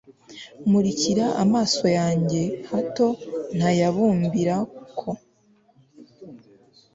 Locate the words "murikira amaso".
0.69-1.85